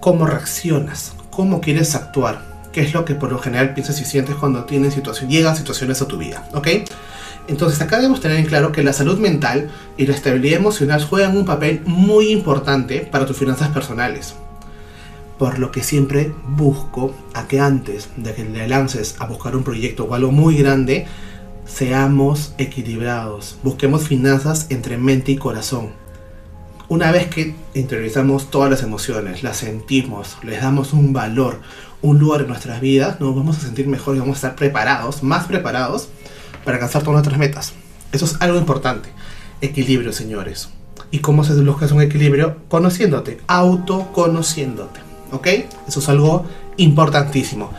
cómo 0.00 0.26
reaccionas, 0.26 1.14
cómo 1.30 1.60
quieres 1.60 1.94
actuar, 1.94 2.42
qué 2.72 2.82
es 2.82 2.92
lo 2.92 3.04
que 3.04 3.14
por 3.14 3.30
lo 3.30 3.38
general 3.38 3.72
piensas 3.72 4.00
y 4.00 4.04
sientes 4.04 4.34
cuando 4.34 4.64
tienes 4.64 4.94
situación, 4.94 5.30
llegan 5.30 5.56
situaciones 5.56 6.02
a 6.02 6.08
tu 6.08 6.18
vida, 6.18 6.48
¿ok? 6.54 6.68
Entonces 7.46 7.80
acá 7.80 7.96
debemos 7.98 8.20
tener 8.20 8.38
en 8.38 8.46
claro 8.46 8.72
que 8.72 8.82
la 8.82 8.92
salud 8.92 9.20
mental 9.20 9.70
y 9.96 10.06
la 10.06 10.14
estabilidad 10.14 10.58
emocional 10.58 11.04
juegan 11.04 11.36
un 11.36 11.44
papel 11.44 11.82
muy 11.86 12.32
importante 12.32 13.00
para 13.00 13.26
tus 13.26 13.36
finanzas 13.36 13.68
personales. 13.68 14.34
Por 15.38 15.58
lo 15.58 15.70
que 15.70 15.82
siempre 15.82 16.32
busco 16.48 17.14
a 17.34 17.46
que 17.46 17.60
antes 17.60 18.08
de 18.16 18.34
que 18.34 18.44
le 18.44 18.68
lances 18.68 19.16
a 19.18 19.26
buscar 19.26 19.54
un 19.54 19.64
proyecto 19.64 20.04
o 20.04 20.14
algo 20.14 20.32
muy 20.32 20.56
grande, 20.56 21.06
seamos 21.66 22.54
equilibrados. 22.58 23.58
Busquemos 23.62 24.08
finanzas 24.08 24.66
entre 24.70 24.96
mente 24.96 25.32
y 25.32 25.36
corazón. 25.36 25.90
Una 26.88 27.10
vez 27.10 27.26
que 27.26 27.56
interiorizamos 27.74 28.50
todas 28.50 28.70
las 28.70 28.82
emociones, 28.82 29.42
las 29.42 29.56
sentimos, 29.56 30.38
les 30.44 30.62
damos 30.62 30.92
un 30.92 31.12
valor, 31.12 31.60
un 32.00 32.18
lugar 32.20 32.42
en 32.42 32.48
nuestras 32.48 32.80
vidas, 32.80 33.20
nos 33.20 33.34
vamos 33.34 33.58
a 33.58 33.60
sentir 33.60 33.88
mejor 33.88 34.14
y 34.14 34.20
vamos 34.20 34.36
a 34.36 34.38
estar 34.38 34.56
preparados, 34.56 35.24
más 35.24 35.46
preparados 35.46 36.08
para 36.64 36.76
alcanzar 36.76 37.02
todas 37.02 37.14
nuestras 37.14 37.38
metas. 37.38 37.72
Eso 38.12 38.24
es 38.24 38.36
algo 38.40 38.58
importante. 38.58 39.08
Equilibrio, 39.60 40.12
señores. 40.12 40.68
¿Y 41.10 41.18
cómo 41.18 41.42
se 41.44 41.54
busca 41.54 41.92
un 41.92 42.02
equilibrio? 42.02 42.56
Conociéndote, 42.68 43.40
autoconociéndote. 43.48 45.05
¿Ok? 45.36 45.46
Eso 45.86 46.00
es 46.00 46.08
algo 46.08 46.44
importantísimo. 46.78 47.70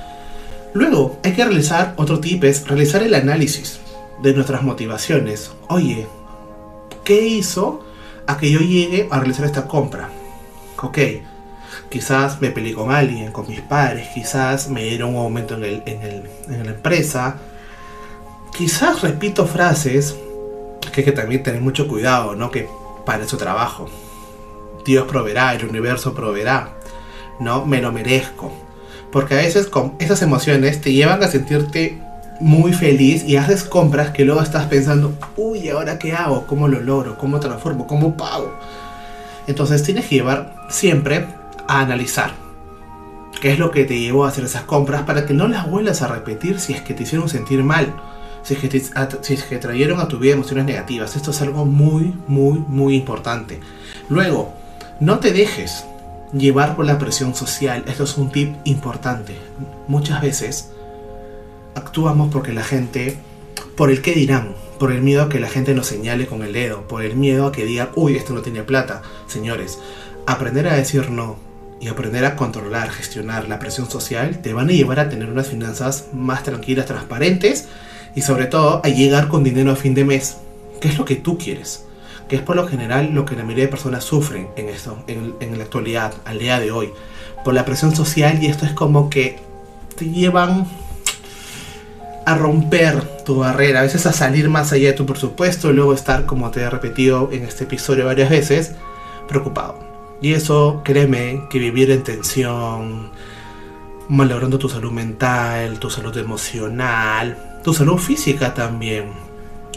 Luego, 0.74 1.18
hay 1.24 1.34
que 1.34 1.44
realizar 1.44 1.94
otro 1.98 2.20
tip, 2.20 2.44
es 2.44 2.68
realizar 2.68 3.02
el 3.02 3.16
análisis 3.16 3.80
de 4.22 4.34
nuestras 4.34 4.62
motivaciones. 4.62 5.52
Oye, 5.70 6.08
¿qué 7.04 7.28
hizo 7.28 7.84
a 8.28 8.38
que 8.38 8.52
yo 8.52 8.60
llegue 8.60 9.08
a 9.10 9.20
realizar 9.20 9.46
esta 9.46 9.68
compra? 9.68 10.10
Ok, 10.82 11.00
quizás 11.90 12.40
me 12.42 12.52
peleé 12.52 12.74
con 12.74 12.92
alguien, 12.92 13.32
con 13.32 13.48
mis 13.48 13.62
padres, 13.62 14.10
quizás 14.14 14.70
me 14.70 14.84
dieron 14.84 15.16
un 15.16 15.22
aumento 15.22 15.56
en, 15.56 15.64
el, 15.64 15.84
en, 15.88 16.02
el, 16.04 16.24
en 16.48 16.66
la 16.66 16.72
empresa, 16.74 17.38
quizás 18.56 19.02
repito 19.02 19.48
frases 19.48 20.16
que 20.92 21.02
hay 21.02 21.06
que 21.06 21.12
también 21.12 21.42
tener 21.42 21.62
mucho 21.62 21.88
cuidado, 21.88 22.36
¿no? 22.36 22.52
Que 22.52 22.70
para 23.04 23.28
su 23.28 23.38
trabajo. 23.38 23.90
Dios 24.86 25.08
proveerá, 25.08 25.54
el 25.54 25.66
universo 25.66 26.14
proveerá, 26.14 26.76
¿no? 27.39 27.65
Me 27.65 27.82
lo 27.82 27.91
merezco. 27.91 28.51
Porque 29.12 29.36
a 29.36 29.38
veces 29.38 29.67
con 29.67 29.94
esas 30.00 30.22
emociones 30.22 30.82
te 30.82 30.94
llevan 30.94 31.24
a 31.24 31.27
sentirte 31.27 32.01
muy 32.39 32.74
feliz 32.74 33.24
y 33.24 33.38
haces 33.38 33.63
compras 33.63 34.12
que 34.12 34.25
luego 34.25 34.41
estás 34.41 34.67
pensando, 34.67 35.13
uy, 35.38 35.70
¿ahora 35.70 35.98
qué 35.98 36.13
hago? 36.13 36.46
¿Cómo 36.46 36.67
lo 36.67 36.82
logro? 36.82 37.17
¿Cómo 37.17 37.39
transformo? 37.39 37.88
¿Cómo 37.88 38.15
pago? 38.15 38.53
Entonces 39.48 39.82
tienes 39.84 40.06
que 40.06 40.15
llevar 40.15 40.56
siempre 40.70 41.25
a 41.67 41.79
analizar 41.79 42.32
qué 43.41 43.53
es 43.53 43.60
lo 43.60 43.72
que 43.72 43.86
te 43.86 44.00
llevó 44.00 44.25
a 44.25 44.29
hacer 44.29 44.44
esas 44.44 44.63
compras 44.63 45.03
para 45.03 45.25
que 45.25 45.34
no 45.34 45.48
las 45.48 45.70
vuelvas 45.70 46.01
a 46.01 46.08
repetir 46.08 46.60
si 46.60 46.74
es 46.74 46.82
que 46.82 46.94
te 46.94 47.03
hicieron 47.03 47.29
sentir 47.29 47.63
mal 47.63 47.94
si 48.48 48.53
es, 48.53 48.60
que 48.62 48.79
si 49.22 49.34
es 49.34 49.44
que 49.44 49.58
trajeron 49.58 50.00
a 50.00 50.08
tu 50.08 50.20
vida 50.20 50.34
emociones 50.34 50.65
negativas. 50.65 51.17
Esto 51.17 51.32
es 51.32 51.41
algo 51.41 51.65
muy, 51.65 52.13
muy, 52.27 52.63
muy 52.67 52.96
importante. 52.96 53.60
Luego, 54.08 54.53
no 55.01 55.20
te 55.20 55.34
dejes 55.34 55.84
llevar 56.34 56.75
por 56.75 56.86
la 56.86 57.00
presión 57.00 57.36
social. 57.36 57.84
Esto 57.88 58.03
es 58.03 58.17
un 58.17 58.31
tip 58.31 58.55
importante. 58.65 59.36
Muchas 59.88 60.22
veces 60.22 60.72
actuamos 61.75 62.31
porque 62.31 62.53
la 62.53 62.63
gente, 62.63 63.17
por 63.75 63.89
el 63.89 64.01
que 64.01 64.13
dirán, 64.13 64.55
por 64.79 64.91
el 64.91 65.01
miedo 65.01 65.24
a 65.24 65.29
que 65.29 65.39
la 65.39 65.50
gente 65.50 65.74
nos 65.74 65.88
señale 65.88 66.27
con 66.27 66.43
el 66.43 66.53
dedo, 66.53 66.88
por 66.88 67.03
el 67.03 67.15
miedo 67.15 67.48
a 67.48 67.51
que 67.51 67.65
diga, 67.65 67.91
uy, 67.96 68.15
esto 68.15 68.34
no 68.34 68.41
tiene 68.41 68.63
plata. 68.63 69.01
Señores, 69.27 69.79
aprender 70.25 70.67
a 70.67 70.75
decir 70.75 71.10
no 71.10 71.38
y 71.79 71.88
aprender 71.88 72.25
a 72.25 72.36
controlar, 72.36 72.89
gestionar 72.89 73.48
la 73.48 73.60
presión 73.60 73.89
social 73.89 74.41
te 74.41 74.53
van 74.53 74.69
a 74.69 74.74
llevar 74.74 75.00
a 75.00 75.10
tener 75.10 75.29
unas 75.29 75.48
finanzas 75.48 76.07
más 76.13 76.43
tranquilas, 76.43 76.86
transparentes 76.86 77.67
y 78.15 78.22
sobre 78.22 78.46
todo 78.46 78.81
a 78.84 78.89
llegar 78.89 79.27
con 79.27 79.43
dinero 79.43 79.72
a 79.72 79.75
fin 79.75 79.93
de 79.93 80.05
mes, 80.05 80.38
que 80.81 80.88
es 80.88 80.98
lo 80.98 81.05
que 81.05 81.15
tú 81.15 81.38
quieres, 81.38 81.86
que 82.27 82.36
es 82.36 82.41
por 82.41 82.55
lo 82.55 82.67
general 82.67 83.12
lo 83.13 83.25
que 83.25 83.36
la 83.36 83.43
mayoría 83.43 83.65
de 83.65 83.69
personas 83.69 84.03
sufren 84.03 84.50
en 84.55 84.69
esto, 84.69 84.98
en, 85.07 85.57
la 85.57 85.63
actualidad, 85.63 86.13
al 86.25 86.39
día 86.39 86.60
de 86.60 86.72
hoy, 86.72 86.91
por 87.43 87.53
la 87.53 87.65
presión 87.65 87.96
social 87.96 88.43
y 88.43 88.48
esto 88.48 88.65
es 88.65 88.74
como 88.74 89.10
que 89.10 89.39
te 89.96 90.10
llevan 90.10 90.67
a 92.25 92.36
romper 92.36 93.24
tu 93.24 93.38
barrera, 93.38 93.79
a 93.79 93.84
veces 93.84 94.05
a 94.05 94.13
salir 94.13 94.50
más 94.50 94.74
allá 94.74 94.89
de 94.89 94.93
tu 94.93 95.05
presupuesto 95.05 95.69
y 95.69 95.74
luego 95.74 95.93
estar, 95.93 96.25
como 96.25 96.51
te 96.51 96.62
he 96.62 96.69
repetido 96.69 97.29
en 97.31 97.43
este 97.43 97.63
episodio 97.63 98.05
varias 98.05 98.29
veces, 98.29 98.74
preocupado. 99.27 99.79
Y 100.22 100.34
eso, 100.34 100.81
créeme, 100.84 101.43
que 101.50 101.60
vivir 101.60 101.91
en 101.91 102.03
tensión, 102.03 103.12
malogrando 104.10 104.57
tu 104.57 104.67
salud 104.67 104.91
mental, 104.91 105.79
tu 105.79 105.89
salud 105.89 106.15
emocional, 106.17 107.60
tu 107.63 107.74
salud 107.74 107.98
física 107.98 108.53
también. 108.53 109.26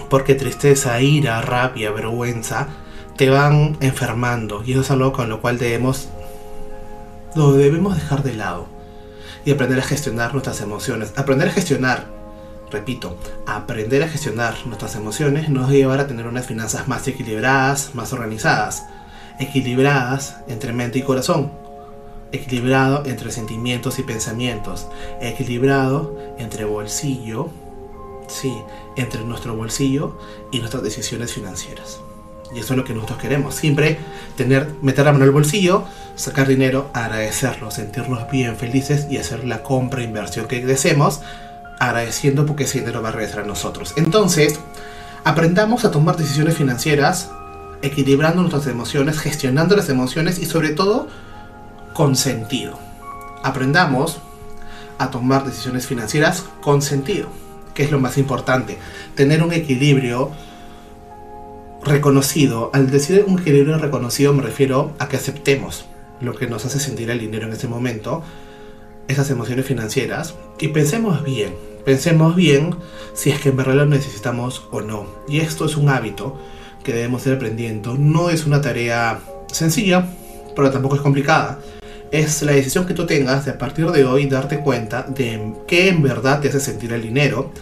Porque 0.09 0.35
tristeza, 0.35 1.00
ira, 1.00 1.40
rabia, 1.42 1.90
vergüenza 1.90 2.69
te 3.16 3.30
van 3.30 3.76
enfermando. 3.80 4.62
Y 4.64 4.73
eso 4.73 4.80
es 4.80 4.90
algo 4.90 5.12
con 5.12 5.28
lo 5.28 5.40
cual 5.40 5.59
debemos 5.59 6.09
lo 7.35 7.52
debemos 7.52 7.95
dejar 7.95 8.23
de 8.23 8.35
lado. 8.35 8.66
Y 9.45 9.52
aprender 9.52 9.78
a 9.78 9.83
gestionar 9.83 10.33
nuestras 10.33 10.61
emociones. 10.61 11.12
Aprender 11.16 11.49
a 11.49 11.52
gestionar, 11.52 12.07
repito, 12.71 13.16
aprender 13.47 14.02
a 14.02 14.09
gestionar 14.09 14.54
nuestras 14.66 14.97
emociones 14.97 15.49
nos 15.49 15.66
va 15.66 15.71
a 15.71 15.73
llevar 15.73 16.00
a 16.00 16.07
tener 16.07 16.26
unas 16.26 16.47
finanzas 16.47 16.88
más 16.88 17.07
equilibradas, 17.09 17.95
más 17.95 18.12
organizadas, 18.12 18.85
equilibradas 19.38 20.37
entre 20.49 20.73
mente 20.73 20.99
y 20.99 21.02
corazón, 21.02 21.52
equilibrado 22.33 23.04
entre 23.07 23.30
sentimientos 23.30 23.99
y 23.99 24.02
pensamientos, 24.02 24.87
equilibrado 25.21 26.16
entre 26.38 26.64
bolsillo 26.64 27.50
Sí, 28.31 28.63
entre 28.95 29.25
nuestro 29.25 29.57
bolsillo 29.57 30.17
y 30.53 30.61
nuestras 30.61 30.85
decisiones 30.85 31.33
financieras. 31.33 32.01
Y 32.55 32.61
eso 32.61 32.75
es 32.75 32.79
lo 32.79 32.85
que 32.85 32.95
nosotros 32.95 33.19
queremos. 33.19 33.57
Siempre 33.57 33.99
tener, 34.37 34.75
meter 34.83 35.05
la 35.05 35.13
mano 35.13 35.25
en 35.25 35.29
el 35.29 35.35
bolsillo, 35.35 35.85
sacar 36.15 36.47
dinero, 36.47 36.91
agradecerlo, 36.95 37.71
sentirnos 37.71 38.31
bien, 38.31 38.57
felices 38.57 39.09
y 39.11 39.19
hacer 39.19 39.45
la 39.45 39.63
compra, 39.63 40.03
inversión 40.03 40.47
que 40.47 40.65
deseemos, 40.65 41.21
agradeciendo 41.81 42.47
porque 42.47 42.65
ese 42.65 42.81
dinero 42.81 43.03
va 43.03 43.09
a 43.09 43.13
regresar 43.13 43.41
a 43.41 43.47
nosotros. 43.47 43.95
Entonces, 43.97 44.61
aprendamos 45.25 45.85
a 45.85 45.91
tomar 45.91 46.17
decisiones 46.17 46.57
financieras, 46.57 47.31
equilibrando 47.83 48.43
nuestras 48.43 48.67
emociones, 48.69 49.19
gestionando 49.19 49.75
las 49.77 49.89
emociones 49.89 50.39
y 50.39 50.47
sobre 50.47 50.71
todo 50.71 51.09
con 51.95 52.15
sentido. 52.15 52.79
Aprendamos 53.43 54.19
a 54.99 55.11
tomar 55.11 55.45
decisiones 55.45 55.87
financieras 55.87 56.45
con 56.61 56.83
sentido 56.83 57.29
que 57.75 57.83
es 57.83 57.91
lo 57.91 58.00
más 58.00 58.19
importante, 58.19 58.79
tener 59.15 59.43
un 59.43 59.53
equilibrio 59.53 60.31
reconocido. 61.85 62.71
Al 62.73 62.91
decir 62.91 63.25
un 63.27 63.39
equilibrio 63.39 63.79
reconocido 63.79 64.33
me 64.33 64.43
refiero 64.43 64.93
a 64.99 65.09
que 65.09 65.17
aceptemos 65.17 65.87
lo 66.21 66.35
que 66.35 66.47
nos 66.47 66.65
hace 66.67 66.81
sentir 66.81 67.11
el 67.11 67.19
dinero 67.19 67.47
en 67.47 67.53
ese 67.53 67.69
momento, 67.69 68.23
esas 69.09 69.31
emociones 69.31 69.67
financieras, 69.67 70.35
y 70.59 70.69
pensemos 70.69 71.25
bien, 71.25 71.55
pensemos 71.85 72.37
bien 72.37 72.75
si 73.15 73.31
es 73.31 73.41
que 73.41 73.49
en 73.49 73.57
verdad 73.57 73.75
lo 73.75 73.87
necesitamos 73.87 74.67
o 74.71 74.83
no. 74.83 75.07
Y 75.29 75.41
esto 75.41 75.65
es 75.65 75.77
un 75.77 75.89
hábito 75.89 76.39
que 76.85 76.93
debemos 76.93 77.27
ir 77.27 77.35
aprendiendo. 77.35 77.97
No 77.97 78.31
es 78.31 78.47
una 78.47 78.61
tarea 78.61 79.21
sencilla, 79.50 80.07
pero 80.55 80.71
tampoco 80.71 80.97
es 80.97 81.00
complicada 81.00 81.59
es 82.11 82.43
la 82.43 82.52
decisión 82.52 82.87
que 82.87 82.95
tú 82.95 83.07
tengas 83.07 83.45
de 83.45 83.52
a 83.52 83.59
partir 83.59 83.90
de 83.90 84.05
hoy 84.05 84.26
darte 84.26 84.61
cuenta 84.61 85.02
de 85.02 85.55
qué 85.67 85.88
en 85.88 86.02
verdad 86.02 86.40
te 86.40 86.49
hace 86.49 86.61
sentir 86.61 86.93
el 86.93 87.02
dinero, 87.02 87.52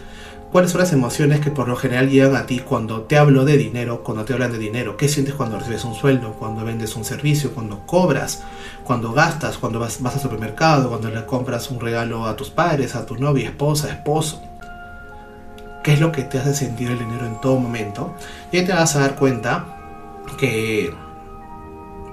cuáles 0.50 0.70
son 0.70 0.80
las 0.80 0.92
emociones 0.92 1.40
que 1.40 1.50
por 1.50 1.68
lo 1.68 1.76
general 1.76 2.08
llegan 2.08 2.34
a 2.34 2.46
ti 2.46 2.60
cuando 2.60 3.02
te 3.02 3.18
hablo 3.18 3.44
de 3.44 3.58
dinero, 3.58 4.02
cuando 4.02 4.24
te 4.24 4.32
hablan 4.32 4.52
de 4.52 4.58
dinero, 4.58 4.96
qué 4.96 5.08
sientes 5.08 5.34
cuando 5.34 5.58
recibes 5.58 5.84
un 5.84 5.94
sueldo, 5.94 6.32
cuando 6.32 6.64
vendes 6.64 6.96
un 6.96 7.04
servicio, 7.04 7.52
cuando 7.52 7.86
cobras, 7.86 8.42
cuando 8.84 9.12
gastas, 9.12 9.58
cuando 9.58 9.78
vas, 9.78 10.00
vas 10.00 10.14
al 10.14 10.22
supermercado, 10.22 10.88
cuando 10.88 11.10
le 11.10 11.26
compras 11.26 11.70
un 11.70 11.80
regalo 11.80 12.26
a 12.26 12.34
tus 12.34 12.48
padres, 12.48 12.94
a 12.94 13.04
tu 13.04 13.16
novia, 13.16 13.50
esposa, 13.50 13.90
esposo. 13.90 14.42
¿Qué 15.84 15.92
es 15.92 16.00
lo 16.00 16.10
que 16.10 16.22
te 16.22 16.38
hace 16.38 16.54
sentir 16.54 16.90
el 16.90 16.98
dinero 16.98 17.26
en 17.26 17.40
todo 17.40 17.58
momento? 17.58 18.14
Y 18.50 18.58
ahí 18.58 18.64
te 18.64 18.72
vas 18.72 18.96
a 18.96 19.00
dar 19.00 19.14
cuenta 19.16 19.76
que 20.38 20.92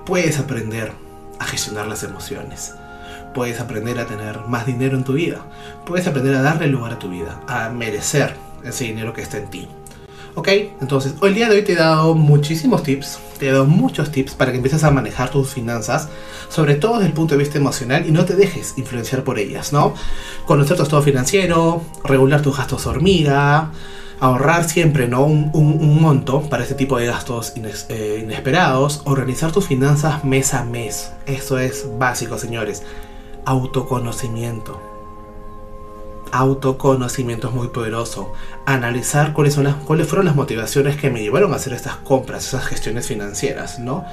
puedes 0.06 0.38
aprender 0.40 1.05
a 1.40 1.46
gestionar 1.46 1.88
las 1.88 2.04
emociones. 2.04 2.76
Puedes 3.34 3.60
aprender 3.60 4.00
a 4.00 4.06
tener 4.06 4.40
más 4.48 4.66
dinero 4.66 4.98
en 4.98 5.04
tu 5.04 5.14
vida. 5.14 5.46
Puedes 5.86 6.08
aprender 6.08 6.36
a 6.36 6.42
darle 6.42 6.68
lugar 6.68 6.94
a 6.94 7.00
tu 7.00 7.10
vida, 7.10 7.42
a 7.48 7.70
merecer 7.70 8.36
ese 8.64 8.86
dinero 8.86 9.14
que 9.14 9.22
está 9.22 9.38
en 9.38 9.50
ti. 9.50 9.68
Ok, 10.38 10.50
entonces 10.82 11.16
hoy 11.22 11.34
día 11.34 11.48
de 11.48 11.56
hoy 11.56 11.62
te 11.64 11.74
he 11.74 11.78
dado 11.78 12.14
muchísimos 12.14 12.84
tips, 12.84 13.20
te 13.40 13.48
he 13.48 13.52
dado 13.54 13.66
muchos 13.66 14.12
tips 14.12 14.34
para 14.34 14.52
que 14.52 14.58
empieces 14.58 14.84
a 14.84 14.92
manejar 14.92 15.30
tus 15.30 15.50
finanzas, 15.50 16.10
sobre 16.50 16.76
todo 16.76 16.96
desde 16.96 17.08
el 17.08 17.14
punto 17.14 17.36
de 17.36 17.40
vista 17.40 17.58
emocional 17.58 18.06
y 18.06 18.12
no 18.12 18.26
te 18.26 18.36
dejes 18.36 18.74
influenciar 18.78 19.24
por 19.24 19.40
ellas, 19.40 19.72
¿no? 19.72 19.94
Conocer 20.46 20.76
tu 20.76 20.84
estado 20.84 21.02
financiero, 21.02 21.84
regular 22.04 22.42
tus 22.42 22.58
gastos 22.58 22.86
hormiga, 22.86 23.72
ahorrar 24.20 24.68
siempre 24.68 25.08
¿no? 25.08 25.26
un, 25.26 26.02
monto 26.02 26.42
para 26.50 26.64
este 26.64 26.76
tipo 26.76 26.98
de 26.98 27.08
gastos 27.08 27.54
eh, 27.90 28.20
inesperados, 28.24 29.02
organizar 29.06 29.52
tus 29.52 29.68
finanzas 29.68 30.24
mes 30.24 30.54
a 30.54 30.64
mes. 30.64 31.12
Eso 31.26 31.60
es 31.60 31.88
básico, 31.98 32.38
señores. 32.38 32.84
Autoconocimiento. 33.46 34.80
Autoconocimiento 36.32 37.50
es 37.50 37.54
muy 37.54 37.68
poderoso. 37.70 38.34
Analizar 38.66 39.34
cuáles, 39.34 39.54
son 39.54 39.66
las, 39.66 39.76
fueron 39.76 40.26
las 40.26 40.36
motivaciones 40.36 40.98
que 40.98 41.10
me 41.10 41.22
llevaron 41.22 41.54
a 41.54 41.58
hacer 41.58 41.74
estas 41.74 41.96
compras, 41.98 42.48
esas 42.48 42.66
gestiones 42.66 43.08
financieras, 43.08 43.80
¿no? 43.80 44.06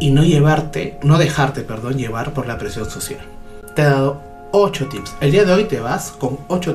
Y 0.00 0.10
no 0.10 0.24
llevarte, 0.24 0.98
no 1.02 1.18
dejarte, 1.18 1.62
perdón, 1.62 1.96
llevar 1.96 2.34
por 2.34 2.46
la 2.46 2.58
presión 2.58 2.90
social. 2.90 3.24
Te 3.74 3.82
he 3.82 3.86
dado 3.86 4.20
8 4.52 4.88
tips. 4.88 5.14
El 5.20 5.32
día 5.32 5.44
de 5.44 5.52
hoy 5.52 5.64
te 5.64 5.80
vas 5.80 6.10
con 6.10 6.38
8 6.48 6.74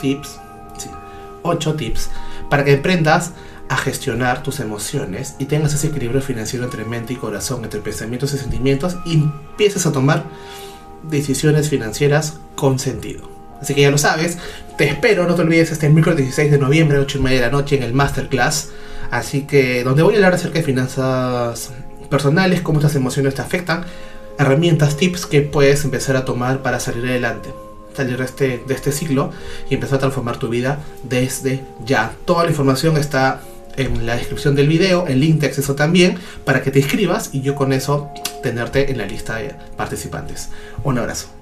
tips, 0.00 0.40
8 1.46 1.74
tips 1.74 2.10
para 2.50 2.64
que 2.64 2.74
aprendas 2.74 3.32
a 3.68 3.76
gestionar 3.76 4.42
tus 4.42 4.60
emociones 4.60 5.34
y 5.38 5.46
tengas 5.46 5.74
ese 5.74 5.88
equilibrio 5.88 6.22
financiero 6.22 6.64
entre 6.64 6.84
mente 6.84 7.12
y 7.12 7.16
corazón, 7.16 7.64
entre 7.64 7.80
pensamientos 7.80 8.32
y 8.34 8.38
sentimientos 8.38 8.96
y 9.04 9.14
empieces 9.14 9.86
a 9.86 9.92
tomar 9.92 10.24
decisiones 11.02 11.68
financieras 11.68 12.38
con 12.54 12.78
sentido. 12.78 13.28
Así 13.60 13.74
que 13.74 13.82
ya 13.82 13.90
lo 13.90 13.98
sabes, 13.98 14.38
te 14.76 14.84
espero, 14.84 15.26
no 15.26 15.34
te 15.34 15.42
olvides 15.42 15.72
este 15.72 15.88
miércoles 15.88 16.18
16 16.18 16.50
de 16.50 16.58
noviembre, 16.58 16.98
8 16.98 17.18
y 17.18 17.20
media 17.22 17.40
de 17.40 17.46
la 17.46 17.52
noche 17.52 17.76
en 17.76 17.82
el 17.82 17.94
Masterclass. 17.94 18.70
Así 19.10 19.42
que 19.42 19.82
donde 19.82 20.02
voy 20.02 20.14
a 20.14 20.16
hablar 20.18 20.34
acerca 20.34 20.58
de 20.58 20.64
finanzas 20.64 21.70
personales, 22.10 22.60
cómo 22.60 22.78
estas 22.78 22.94
emociones 22.94 23.34
te 23.34 23.42
afectan, 23.42 23.84
herramientas, 24.38 24.96
tips 24.96 25.26
que 25.26 25.42
puedes 25.42 25.84
empezar 25.84 26.16
a 26.16 26.24
tomar 26.24 26.62
para 26.62 26.80
salir 26.80 27.06
adelante, 27.06 27.52
salir 27.96 28.18
de 28.18 28.24
este, 28.24 28.62
de 28.66 28.74
este 28.74 28.92
ciclo 28.92 29.30
y 29.70 29.74
empezar 29.74 29.96
a 29.96 30.00
transformar 30.00 30.38
tu 30.38 30.48
vida 30.48 30.78
desde 31.02 31.64
ya. 31.84 32.14
Toda 32.24 32.44
la 32.44 32.50
información 32.50 32.96
está 32.96 33.40
en 33.76 34.06
la 34.06 34.16
descripción 34.16 34.54
del 34.54 34.68
video, 34.68 35.06
el 35.06 35.20
link 35.20 35.40
de 35.40 35.48
acceso 35.48 35.74
también, 35.74 36.18
para 36.44 36.62
que 36.62 36.70
te 36.70 36.78
inscribas 36.78 37.30
y 37.32 37.42
yo 37.42 37.54
con 37.54 37.72
eso 37.72 38.10
tenerte 38.42 38.90
en 38.90 38.98
la 38.98 39.06
lista 39.06 39.36
de 39.36 39.54
participantes. 39.76 40.50
Un 40.82 40.98
abrazo. 40.98 41.35